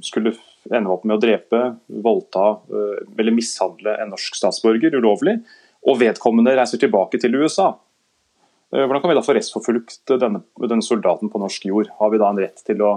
skulle 0.02 0.35
ende 0.75 0.92
opp 0.92 1.04
med 1.06 1.16
å 1.16 1.23
drepe, 1.23 1.62
voldta 2.02 2.46
eller 2.70 3.35
mishandle 3.35 3.96
en 4.02 4.12
norsk 4.14 4.38
statsborger 4.38 4.96
ulovlig, 4.99 5.38
og 5.87 6.00
vedkommende 6.00 6.56
reiser 6.58 6.80
tilbake 6.82 7.20
til 7.23 7.37
USA? 7.38 7.73
Hvordan 8.75 9.02
kan 9.02 9.12
vi 9.12 9.16
da 9.18 9.23
få 9.23 9.37
rettsforfulgt 9.37 10.11
denne, 10.18 10.42
denne 10.58 10.82
soldaten 10.82 11.30
på 11.30 11.40
norsk 11.40 11.68
jord? 11.68 11.92
Har 12.00 12.11
vi 12.12 12.18
da 12.20 12.32
en 12.32 12.40
rett 12.42 12.64
til 12.66 12.82
å 12.82 12.96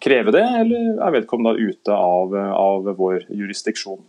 kreve 0.00 0.32
det, 0.32 0.46
eller 0.62 0.96
er 0.96 1.16
vedkommende 1.18 1.52
da 1.52 1.70
ute 1.70 1.96
av, 1.96 2.36
av 2.56 2.88
vår 2.96 3.28
jurisdiksjon? 3.28 4.00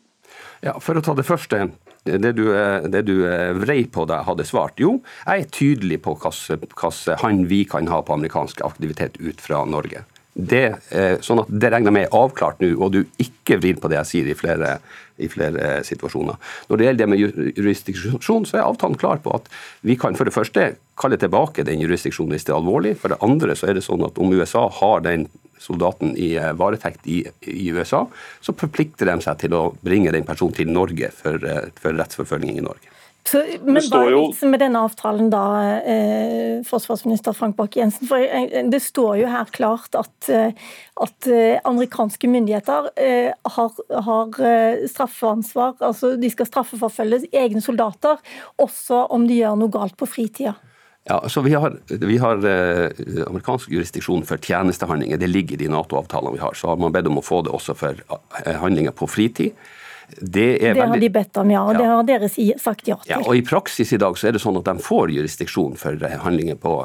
Ja, 0.63 0.77
For 0.79 0.97
å 0.97 1.03
ta 1.03 1.15
det 1.17 1.27
første. 1.27 1.67
Det 2.01 2.31
du, 2.33 2.47
det 2.89 3.03
du 3.05 3.15
vrei 3.61 3.83
på 3.85 4.07
deg 4.09 4.23
hadde 4.25 4.45
svart. 4.47 4.79
Jo, 4.81 4.95
jeg 5.27 5.43
er 5.43 5.51
tydelig 5.53 5.99
på 6.01 6.15
hvilken 6.17 7.19
hand 7.21 7.45
vi 7.51 7.61
kan 7.69 7.89
ha 7.91 7.99
på 8.01 8.15
amerikansk 8.15 8.63
aktivitet 8.65 9.19
ut 9.21 9.43
fra 9.43 9.61
Norge. 9.69 10.01
Det, 10.31 10.63
sånn 11.25 11.41
at 11.41 11.49
det 11.51 11.69
regner 11.73 11.91
jeg 11.91 11.95
med 11.97 12.05
er 12.05 12.13
avklart 12.15 12.61
nå, 12.63 12.69
og 12.79 12.93
du 12.93 13.01
ikke 13.19 13.57
vrir 13.59 13.81
på 13.81 13.89
det 13.91 13.97
jeg 13.97 14.07
sier 14.07 14.29
i 14.31 14.35
flere, 14.39 14.77
i 15.19 15.27
flere 15.31 15.81
situasjoner. 15.83 16.37
Når 16.69 16.79
det 16.79 16.87
gjelder 16.87 17.01
det 17.01 17.09
med 17.11 17.21
jurisdiksjon, 17.59 18.47
så 18.47 18.57
er 18.57 18.63
avtalen 18.63 18.95
klar 19.01 19.19
på 19.23 19.33
at 19.35 19.51
vi 19.83 19.97
kan 19.99 20.15
for 20.15 20.29
det 20.29 20.35
første 20.35 20.69
kalle 21.01 21.19
tilbake 21.19 21.65
den 21.67 21.83
jurisdiksjonen 21.83 22.35
hvis 22.35 22.47
det 22.47 22.55
er 22.55 22.61
alvorlig. 22.61 22.95
For 23.01 23.11
det 23.11 23.19
andre 23.25 23.57
så 23.59 23.71
er 23.71 23.77
det 23.77 23.85
sånn 23.85 24.05
at 24.07 24.19
om 24.21 24.31
USA 24.31 24.67
har 24.79 25.03
den 25.03 25.27
soldaten 25.61 26.15
i 26.17 26.33
eh, 26.39 26.53
varetekt 26.57 27.07
i, 27.07 27.21
i, 27.41 27.69
USA, 27.71 28.05
så 28.41 28.55
forplikter 28.57 29.09
de 29.09 29.17
seg 29.21 29.43
til 29.43 29.53
å 29.57 29.67
bringe 29.85 30.13
den 30.13 30.25
personen 30.27 30.55
til 30.57 30.71
Norge 30.73 31.11
for, 31.13 31.37
eh, 31.45 31.69
for 31.77 31.97
rettsforfølging 31.97 32.57
i 32.57 32.65
Norge. 32.65 32.89
Så, 33.27 33.41
men 33.63 33.77
hva 33.85 33.99
er 34.07 34.15
vitsen 34.15 34.49
med 34.51 34.63
denne 34.63 34.79
avtalen 34.81 35.29
da, 35.31 35.43
eh, 35.87 36.63
forsvarsminister 36.67 37.35
Frank 37.37 37.55
Bakke-Jensen? 37.59 38.07
For 38.09 38.23
eh, 38.23 38.65
Det 38.71 38.81
står 38.81 39.21
jo 39.21 39.29
her 39.29 39.51
klart 39.53 39.95
at, 39.95 40.31
at 40.31 41.29
amerikanske 41.69 42.27
myndigheter 42.27 42.89
eh, 42.97 43.29
har, 43.55 43.77
har, 44.07 44.41
straffeansvar. 44.89 45.77
altså 45.79 46.15
De 46.17 46.33
skal 46.33 46.49
straffeforfølge 46.49 47.29
egne 47.31 47.61
soldater, 47.61 48.17
også 48.57 49.05
om 49.13 49.29
de 49.29 49.39
gjør 49.43 49.61
noe 49.61 49.73
galt 49.73 49.97
på 50.01 50.09
fritida. 50.09 50.57
Ja, 51.03 51.19
altså 51.19 51.41
Vi 51.41 51.53
har, 51.53 51.77
vi 51.87 52.17
har 52.17 52.45
eh, 52.45 52.91
amerikansk 53.27 53.71
jurisdiksjon 53.73 54.25
for 54.25 54.37
tjenestehandlinger. 54.37 55.17
Det 55.17 55.29
ligger 55.29 55.57
i 55.57 55.63
de 55.63 55.69
Nato-avtalene 55.73 56.35
vi 56.35 56.43
har. 56.43 56.53
Så 56.53 56.69
har 56.69 56.77
man 56.77 56.93
bedt 56.93 57.09
om 57.09 57.17
å 57.17 57.25
få 57.25 57.41
det 57.45 57.53
også 57.55 57.75
for 57.77 57.97
eh, 57.97 58.57
handlinger 58.61 58.93
på 58.93 59.09
fritid. 59.09 59.57
Det, 60.19 60.57
det 60.57 60.81
har 60.81 60.97
de 60.99 61.09
bedt 61.09 61.37
om, 61.37 61.51
ja. 61.51 61.61
Og 61.63 61.73
ja. 61.73 61.79
det 61.79 61.87
har 61.89 62.03
dere 62.07 62.29
sagt 62.59 62.87
ja 62.87 62.97
til. 63.01 63.11
Ja, 63.11 63.19
og 63.25 63.35
I 63.37 63.43
praksis 63.45 63.93
i 63.93 63.99
dag 64.01 64.17
så 64.19 64.29
er 64.29 64.35
det 64.35 64.41
sånn 64.43 64.57
at 64.59 64.67
de 64.67 64.83
får 64.83 65.13
jurisdiksjon 65.15 65.77
for 65.79 66.05
eh, 66.07 66.17
handlinger 66.23 66.57
på, 66.61 66.75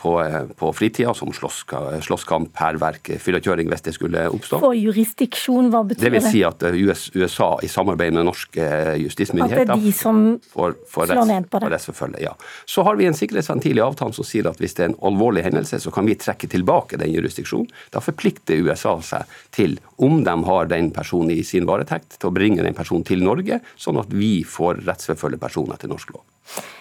på, 0.00 0.14
eh, 0.22 0.50
på 0.58 0.70
fritida, 0.76 1.14
som 1.16 1.32
slåsskamp, 1.34 2.52
hærverk, 2.58 3.12
fyllekjøring, 3.22 3.70
hvis 3.72 3.84
det 3.88 3.94
skulle 3.96 4.26
oppstå. 4.32 4.60
Får 4.62 4.76
jurisdiksjon, 4.78 5.70
hva 5.72 5.84
betyr 5.88 6.02
det? 6.02 6.06
Det 6.08 6.14
vil 6.16 6.26
si 6.26 6.44
at 6.46 6.64
eh, 6.68 6.78
US, 6.88 7.08
USA 7.16 7.50
i 7.64 7.70
samarbeid 7.72 8.16
med 8.16 8.28
norske 8.28 8.68
justismyndigheter 9.04 9.66
At 9.66 9.74
det 9.74 9.78
er 9.78 9.86
de 9.88 9.94
som 9.96 10.22
får, 10.52 10.76
får 10.90 11.12
slår 11.12 11.30
ned 11.32 11.50
på 11.52 11.62
det? 11.64 12.22
Ja. 12.22 12.34
Så 12.68 12.84
har 12.86 12.98
vi 12.98 13.08
en 13.08 13.16
sikkerhetsventil 13.16 13.78
i 13.80 13.84
avtalen 13.84 14.16
som 14.16 14.26
sier 14.26 14.48
at 14.50 14.60
hvis 14.62 14.76
det 14.78 14.86
er 14.86 14.92
en 14.92 14.98
alvorlig 15.10 15.44
hendelse, 15.46 15.80
så 15.82 15.92
kan 15.94 16.08
vi 16.08 16.16
trekke 16.18 16.50
tilbake 16.50 16.98
den 17.00 17.12
jurisdiksjonen. 17.14 17.68
Da 17.94 18.02
forplikter 18.04 18.60
USA 18.64 18.96
seg 19.04 19.38
til, 19.54 19.78
om 19.96 20.22
de 20.24 20.34
har 20.48 20.70
den 20.70 20.90
personen 20.94 21.32
i 21.34 21.42
sin 21.46 21.66
varetekt, 21.68 22.18
til 22.18 22.30
å 22.30 22.34
bringe 22.34 22.64
den 22.64 22.67
personen 22.76 23.06
til 23.08 23.24
Norge, 23.24 23.60
sånn 23.76 24.00
at 24.00 24.12
vi 24.12 24.42
får 24.46 24.82
rettsforfølge 24.86 25.40
personer 25.40 25.76
etter 25.78 25.90
norsk 25.90 26.14
lov. 26.16 26.24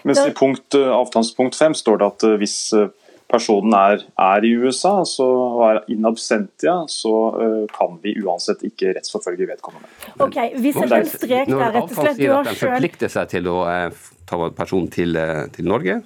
Mens 0.07 0.21
i 0.23 0.31
punkt, 0.35 0.75
eh, 0.77 0.93
avtalspunkt 0.95 1.57
5 1.59 1.75
står 1.75 1.99
det 2.01 2.07
at 2.07 2.25
eh, 2.27 2.37
hvis 2.41 2.57
eh, 2.77 2.89
personen 3.27 3.75
er, 3.75 4.03
er 4.23 4.45
i 4.47 4.53
USA 4.55 5.01
så, 5.07 5.27
og 5.27 5.63
er 5.67 5.79
in 5.91 6.07
absentia, 6.07 6.77
så 6.87 7.13
uh, 7.35 7.63
kan 7.73 7.97
vi 8.03 8.13
uansett 8.23 8.63
ikke 8.67 8.93
rettsforfølge 8.95 9.49
vedkommende. 9.49 9.89
Ok, 10.23 10.37
Vi 10.55 10.71
setter 10.71 11.01
en 11.01 11.09
strek 11.11 11.51
der, 11.51 11.65
rett 11.75 11.91
og 11.91 11.97
slett. 11.97 12.21
Du 12.21 12.29
har 12.31 12.47
selv 12.47 12.61
forplikter 12.61 13.11
seg 13.11 13.33
til 13.33 13.49
å 13.51 13.57
uh, 13.67 14.05
ta 14.29 14.39
personen 14.55 14.87
til, 14.93 15.19
uh, 15.19 15.43
til 15.51 15.67
Norge, 15.67 15.99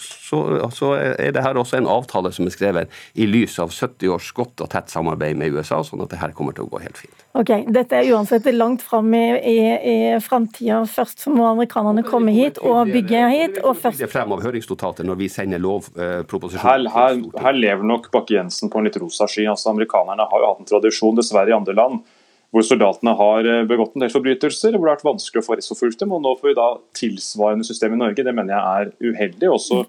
så, 0.00 0.40
så, 0.74 0.92
er 0.98 1.34
det 1.34 1.42
her 1.44 1.58
også 1.60 1.78
en 1.78 1.88
avtale 1.90 2.32
som 2.34 2.48
er 2.48 2.54
skrevet 2.54 2.96
i 3.14 3.26
lys 3.28 3.58
av 3.62 3.72
70 3.74 4.12
års 4.14 4.30
godt 4.36 4.64
og 4.64 4.70
tett 4.72 4.92
samarbeid 4.92 5.38
med 5.40 5.54
USA, 5.54 5.82
sånn 5.84 6.02
at 6.04 6.12
det 6.12 6.20
her 6.20 6.34
kommer 6.36 6.56
til 6.56 6.66
å 6.66 6.72
gå 6.72 6.82
helt 6.84 7.00
fint. 7.00 7.24
Ok, 7.34 7.52
Dette 7.74 7.98
er 7.98 8.10
uansett 8.14 8.46
langt 8.54 8.82
fram 8.84 9.10
i, 9.16 9.24
i, 9.50 9.58
i 9.90 9.96
framtida. 10.22 10.82
Først 10.90 11.24
så 11.26 11.32
må 11.34 11.46
amerikanerne 11.48 12.04
komme 12.06 12.34
hit 12.34 12.60
og 12.62 12.90
bygge 12.92 13.22
hit. 13.32 13.62
og 13.64 13.78
først... 13.82 14.02
Det 14.02 14.10
frem 14.12 14.34
av 14.36 14.44
høringsnotater 14.44 15.06
når 15.06 15.20
vi 15.22 15.30
sender 15.32 15.62
lovproposisjonen. 15.62 16.90
Her, 16.90 16.90
her, 16.94 17.44
her 17.46 17.58
lever 17.58 17.88
nok 17.88 18.10
Bakke-Jensen 18.14 18.70
på 18.70 18.80
en 18.80 18.88
litt 18.88 19.00
rosa 19.02 19.28
sky. 19.30 19.48
Altså, 19.50 19.72
amerikanerne 19.74 20.28
har 20.30 20.44
jo 20.44 20.52
hatt 20.52 20.62
en 20.62 20.70
tradisjon, 20.70 21.18
dessverre 21.18 21.50
i 21.50 21.56
andre 21.56 21.76
land, 21.78 22.04
hvor 22.54 22.62
soldatene 22.62 23.16
har 23.18 23.46
eh, 23.50 23.64
begått 23.66 23.96
en 23.96 24.04
del 24.04 24.12
forbrytelser, 24.12 24.76
hvor 24.76 24.86
det 24.86 24.92
har 24.92 24.98
vært 25.00 25.08
vanskelig 25.08 25.42
å 25.42 25.46
få 25.48 25.56
rettsforfulgt 25.58 26.04
dem. 26.04 26.12
og 26.14 26.22
Nå 26.22 26.34
får 26.38 26.52
vi 26.52 26.54
da 26.58 26.66
tilsvarende 26.94 27.66
system 27.66 27.96
i 27.96 27.98
Norge. 28.04 28.26
Det 28.26 28.34
mener 28.36 28.54
jeg 28.54 28.84
er 28.84 29.10
uheldig, 29.10 29.48
og 29.48 29.56
også, 29.56 29.80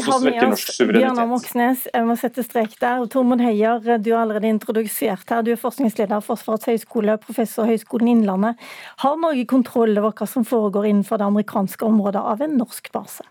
også 0.00 0.18
svekker 0.22 0.50
norsk 0.54 0.72
suverenitet. 0.72 1.04
Bjørnar 1.04 1.28
Moxnes, 1.34 1.84
jeg 1.92 2.08
må 2.08 2.16
sette 2.20 2.46
strek 2.46 2.78
der. 2.80 3.04
Tormod 3.12 3.44
Heier, 3.44 3.84
du 4.00 4.10
har 4.14 4.22
allerede 4.22 4.48
introdusert 4.48 5.28
her. 5.28 5.44
Du 5.44 5.52
er 5.52 5.60
forskningsleder 5.60 6.24
Forsvarets 6.24 6.70
høgskole, 6.72 7.18
professor 7.20 7.68
Høgskolen 7.68 8.14
Innlandet. 8.14 8.64
Har 9.04 9.20
Norge 9.20 9.44
kontroll 9.50 9.92
over 10.00 10.16
hva 10.16 10.30
som 10.30 10.48
foregår 10.48 10.88
innenfor 10.88 11.20
det 11.20 11.28
amerikanske 11.28 11.92
området 11.92 12.24
av 12.24 12.44
en 12.44 12.56
norsk 12.64 12.88
base? 12.96 13.28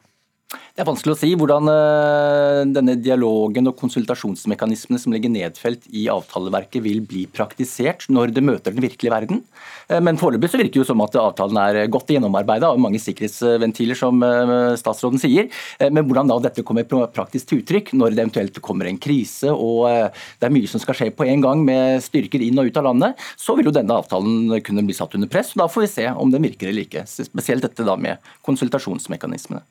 Det 0.73 0.81
er 0.81 0.87
vanskelig 0.87 1.13
å 1.13 1.17
si 1.19 1.27
hvordan 1.37 1.69
eh, 1.69 2.59
denne 2.73 2.95
dialogen 2.97 3.69
og 3.69 3.75
konsultasjonsmekanismene 3.77 4.97
som 4.97 5.13
ligger 5.13 5.29
nedfelt 5.29 5.83
i 5.93 6.07
avtaleverket 6.09 6.81
vil 6.81 7.03
bli 7.05 7.27
praktisert 7.29 8.07
når 8.09 8.31
det 8.33 8.41
møter 8.41 8.73
den 8.73 8.81
virkelige 8.81 9.13
verden. 9.13 9.43
Eh, 9.85 10.01
men 10.01 10.17
foreløpig 10.17 10.49
så 10.49 10.57
virker 10.57 10.73
det 10.73 10.81
jo 10.81 10.87
som 10.89 11.03
at 11.05 11.17
avtalen 11.21 11.59
er 11.61 11.91
godt 11.93 12.09
gjennomarbeida 12.15 12.71
og 12.73 12.81
mange 12.81 13.01
sikkerhetsventiler, 13.03 13.99
som 13.99 14.25
eh, 14.25 14.73
statsråden 14.81 15.21
sier. 15.21 15.51
Men 15.83 16.07
hvordan 16.07 16.31
da 16.31 16.39
dette 16.47 16.65
kommer 16.65 16.87
praktisk 16.89 17.51
til 17.51 17.61
uttrykk 17.61 17.93
når 17.99 18.15
det 18.15 18.25
eventuelt 18.25 18.57
kommer 18.65 18.89
en 18.89 18.97
krise 19.01 19.53
og 19.53 19.85
det 19.85 20.47
er 20.47 20.53
mye 20.53 20.69
som 20.69 20.81
skal 20.81 20.97
skje 20.97 21.09
på 21.13 21.27
en 21.29 21.43
gang 21.43 21.61
med 21.65 22.01
styrker 22.01 22.41
inn 22.41 22.57
og 22.61 22.69
ut 22.69 22.81
av 22.81 22.87
landet, 22.87 23.21
så 23.37 23.53
vil 23.57 23.69
jo 23.69 23.75
denne 23.75 23.99
avtalen 24.01 24.57
kunne 24.65 24.85
bli 24.87 24.97
satt 24.97 25.13
under 25.19 25.29
press. 25.29 25.53
og 25.53 25.63
Da 25.63 25.69
får 25.71 25.85
vi 25.85 25.93
se 25.93 26.09
om 26.09 26.33
den 26.33 26.49
virker 26.49 26.71
eller 26.71 26.87
ikke. 26.87 27.05
Spesielt 27.09 27.65
dette 27.65 27.85
da 27.85 27.97
med 27.99 28.33
konsultasjonsmekanismene. 28.47 29.63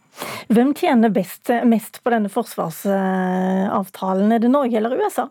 Hvem 0.53 0.75
tjener 0.77 1.09
best, 1.15 1.49
mest 1.65 2.03
på 2.03 2.11
denne 2.13 2.29
forsvarsavtalen? 2.33 4.33
Er 4.33 4.39
det 4.43 4.51
Norge 4.53 4.77
eller 4.79 4.97
USA? 5.01 5.29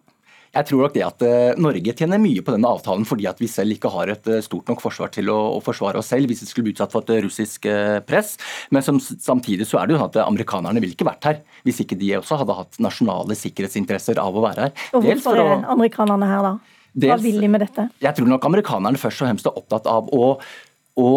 Jeg 0.52 0.68
tror 0.68 0.82
nok 0.84 0.96
det 0.96 1.04
at 1.06 1.24
eh, 1.24 1.60
Norge 1.64 1.94
tjener 1.96 2.20
mye 2.20 2.42
på 2.44 2.52
denne 2.52 2.68
avtalen 2.68 3.06
fordi 3.08 3.28
at 3.30 3.40
vi 3.40 3.48
selv 3.48 3.78
ikke 3.78 3.92
har 3.94 4.12
et 4.12 4.26
eh, 4.28 4.42
stort 4.44 4.68
nok 4.68 4.82
forsvar 4.84 5.14
til 5.16 5.32
å, 5.32 5.38
å 5.56 5.62
forsvare 5.64 6.02
oss 6.02 6.12
selv 6.12 6.28
hvis 6.28 6.44
vi 6.44 6.50
skulle 6.50 6.68
bli 6.68 6.74
utsatt 6.76 6.92
for 6.92 7.06
et 7.06 7.14
eh, 7.16 7.22
russisk 7.24 7.70
press. 8.08 8.34
Men 8.76 8.84
som, 8.84 9.00
samtidig 9.00 9.70
så 9.70 9.80
er 9.80 9.88
det 9.88 9.96
jo 9.96 10.02
sånn 10.02 10.12
at 10.12 10.20
amerikanerne 10.26 10.84
ville 10.84 10.98
ikke 10.98 11.08
vært 11.08 11.30
her 11.30 11.40
hvis 11.68 11.80
ikke 11.86 11.96
de 12.02 12.18
også 12.20 12.42
hadde 12.42 12.58
hatt 12.58 12.82
nasjonale 12.84 13.38
sikkerhetsinteresser 13.40 14.20
av 14.20 14.36
å 14.36 14.44
være 14.44 14.68
her. 14.68 14.76
Og 14.92 15.08
Hvorfor 15.08 15.40
er 15.40 15.64
amerikanerne 15.72 16.32
her 16.34 16.44
da? 16.50 16.54
Hva 17.00 17.22
vil 17.24 17.40
de 17.40 17.48
med 17.48 17.64
dette? 17.64 17.88
Jeg 18.04 18.18
tror 18.18 18.28
nok 18.28 18.52
amerikanerne 18.52 19.00
først 19.00 19.24
og 19.24 19.30
fremst 19.30 19.48
er 19.48 19.62
opptatt 19.62 19.88
av 19.88 20.12
å, 20.12 20.34
å 21.00 21.08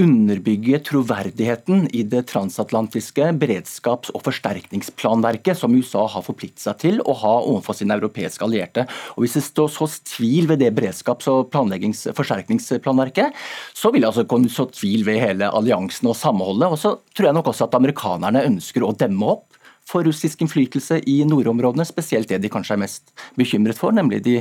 underbygge 0.00 0.80
troverdigheten 0.88 1.84
i 1.96 2.02
det 2.08 2.22
transatlantiske 2.30 3.30
beredskaps- 3.40 4.12
og 4.14 4.24
forsterkningsplanverket 4.24 5.58
som 5.60 5.74
USA 5.76 6.06
har 6.08 6.24
forpliktet 6.24 6.64
seg 6.64 6.78
til 6.80 7.02
å 7.04 7.14
ha 7.20 7.34
overfor 7.42 7.76
sine 7.76 7.96
europeiske 7.98 8.46
allierte. 8.46 8.86
Og 9.16 9.24
Hvis 9.24 9.36
det 9.36 9.44
står 9.46 9.68
så 9.74 9.90
tvil 10.14 10.48
ved 10.50 10.62
det 10.64 10.72
beredskaps- 10.76 11.28
og 11.28 11.52
forsterkningsplanverket, 11.52 13.36
så 13.74 13.92
vil 13.92 14.02
det 14.02 14.10
altså 14.10 14.26
kunne 14.28 14.48
så 14.48 14.66
tvil 14.72 15.04
ved 15.04 15.20
hele 15.20 15.50
alliansen 15.50 16.08
og 16.08 16.16
samholdet. 16.16 16.72
Og 16.72 16.78
så 16.80 16.96
tror 17.14 17.30
jeg 17.30 17.38
nok 17.38 17.52
også 17.52 17.68
at 17.68 17.78
amerikanerne 17.78 18.46
ønsker 18.48 18.86
å 18.86 18.96
demme 18.96 19.36
opp 19.36 19.46
for 19.90 20.06
russisk 20.06 20.44
innflytelse 20.44 21.00
i 21.10 21.20
nordområdene, 21.26 21.86
spesielt 21.88 22.30
det 22.30 22.40
de 22.42 22.52
kanskje 22.52 22.76
er 22.76 22.84
mest 22.84 23.14
bekymret 23.38 23.78
for, 23.80 23.94
nemlig 23.96 24.22
de 24.26 24.36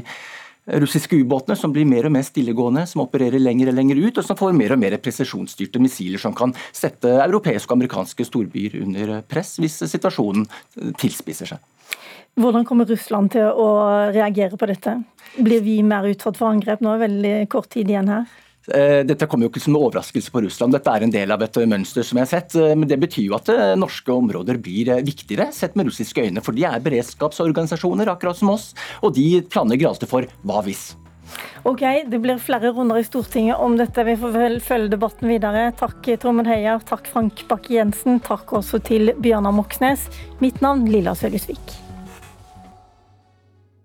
russiske 0.82 1.18
ubåtene 1.20 1.58
som 1.58 1.74
blir 1.74 1.88
mer 1.90 2.08
og 2.10 2.14
mer 2.16 2.26
stillegående, 2.28 2.86
som 2.90 3.04
opererer 3.06 3.42
lenger 3.42 3.72
og 3.72 3.78
lenger 3.80 4.02
ut, 4.04 4.20
og 4.22 4.26
som 4.26 4.38
får 4.40 4.56
mer 4.58 4.76
og 4.76 4.82
mer 4.82 4.98
presisjonsstyrte 5.02 5.82
missiler 5.82 6.22
som 6.22 6.36
kan 6.38 6.54
sette 6.72 7.12
europeiske 7.26 7.72
og 7.72 7.80
amerikanske 7.80 8.28
storbyer 8.28 8.80
under 8.84 9.20
press 9.30 9.58
hvis 9.62 9.82
situasjonen 9.90 10.48
tilspisser 11.00 11.54
seg. 11.54 11.64
Hvordan 12.40 12.66
kommer 12.68 12.88
Russland 12.88 13.34
til 13.34 13.50
å 13.50 13.70
reagere 14.14 14.58
på 14.60 14.70
dette? 14.70 15.00
Blir 15.40 15.64
vi 15.66 15.80
mer 15.84 16.08
utsatt 16.08 16.38
for 16.40 16.54
angrep 16.54 16.84
nå? 16.86 16.94
Veldig 17.02 17.34
kort 17.52 17.72
tid 17.74 17.90
igjen 17.90 18.12
her. 18.12 18.30
Eh, 18.76 19.02
dette 19.08 19.28
kommer 19.30 19.48
jo 19.48 19.54
ikke 19.54 19.64
som 19.64 19.76
en 19.76 19.82
overraskelse 19.82 20.34
på 20.34 20.44
Russland, 20.46 20.76
dette 20.76 20.94
er 20.94 21.06
en 21.06 21.14
del 21.14 21.34
av 21.34 21.44
et 21.46 21.60
mønster 21.70 22.06
som 22.06 22.20
jeg 22.20 22.28
har 22.28 22.32
sett. 22.32 22.56
Eh, 22.60 22.76
men 22.76 22.90
det 22.90 23.00
betyr 23.02 23.30
jo 23.30 23.38
at 23.40 23.52
eh, 23.54 23.76
norske 23.80 24.14
områder 24.14 24.62
blir 24.62 24.94
viktigere 25.06 25.50
sett 25.56 25.78
med 25.80 25.90
russiske 25.90 26.28
øyne. 26.28 26.44
For 26.46 26.58
de 26.58 26.68
er 26.70 26.84
beredskapsorganisasjoner, 26.86 28.12
akkurat 28.14 28.40
som 28.40 28.54
oss, 28.56 28.72
og 29.04 29.16
de 29.18 29.42
planlegger 29.50 29.92
alltid 29.92 30.12
for 30.12 30.30
hva 30.48 30.64
hvis. 30.68 30.92
Ok, 31.68 31.84
Det 32.10 32.18
blir 32.22 32.40
flere 32.42 32.72
runder 32.74 32.98
i 32.98 33.06
Stortinget 33.06 33.60
om 33.62 33.76
dette. 33.78 34.04
Vi 34.08 34.16
får 34.18 34.32
vel 34.34 34.58
følge 34.64 34.96
debatten 34.96 35.30
videre. 35.30 35.68
Takk 35.78 36.10
Tormod 36.22 36.50
Heier, 36.50 36.82
takk 36.82 37.06
Frank 37.12 37.44
Bakke-Jensen, 37.52 38.22
takk 38.26 38.56
også 38.62 38.82
til 38.82 39.14
Bjørnar 39.20 39.54
Moxnes. 39.54 40.08
Mitt 40.42 40.64
navn 40.66 40.88
Lilla 40.90 41.14
Sølhusvik. 41.14 41.89